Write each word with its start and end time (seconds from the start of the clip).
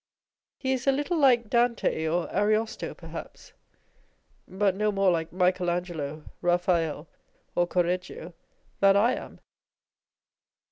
He 0.57 0.73
is 0.73 0.87
a 0.87 0.91
little 0.91 1.19
like 1.19 1.47
Dante 1.47 2.07
or 2.07 2.27
Ariosto, 2.35 2.95
perhaps; 2.95 3.53
but 4.47 4.73
no 4.75 4.91
more 4.91 5.11
like 5.11 5.31
Michael 5.31 5.69
Angelo, 5.69 6.23
Eaphael, 6.41 7.05
or 7.53 7.67
Correggio, 7.67 8.33
than 8.79 8.97
I 8.97 9.13
am. 9.13 9.41